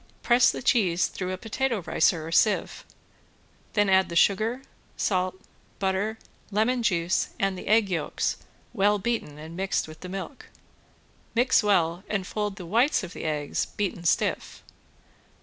Press 0.23 0.49
the 0.49 0.63
cheese 0.63 1.05
through 1.05 1.31
a 1.31 1.37
potato 1.37 1.83
ricer 1.83 2.25
or 2.25 2.31
sieve, 2.31 2.83
then 3.73 3.87
add 3.87 4.09
the 4.09 4.15
sugar, 4.15 4.63
salt, 4.97 5.35
butter, 5.77 6.17
lemon 6.49 6.81
juice, 6.81 7.29
and 7.39 7.55
the 7.55 7.67
egg 7.67 7.87
yolks 7.87 8.37
well 8.73 8.97
beaten 8.97 9.37
and 9.37 9.55
mixed 9.55 9.87
with 9.87 9.99
the 9.99 10.09
milk. 10.09 10.47
Mix 11.35 11.61
well 11.61 12.03
and 12.09 12.25
fold 12.25 12.55
the 12.55 12.65
whites 12.65 13.03
of 13.03 13.13
the 13.13 13.25
eggs 13.25 13.67
beaten 13.67 14.03
stiff. 14.03 14.63